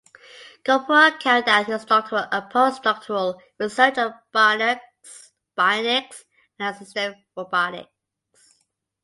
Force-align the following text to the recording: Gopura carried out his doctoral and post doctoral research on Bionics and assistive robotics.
Gopura 0.63 1.19
carried 1.19 1.47
out 1.47 1.67
his 1.67 1.85
doctoral 1.85 2.25
and 2.31 2.49
post 2.49 2.81
doctoral 2.81 3.39
research 3.59 3.99
on 3.99 4.15
Bionics 4.33 4.81
and 5.55 6.03
assistive 6.75 7.13
robotics. 7.37 7.91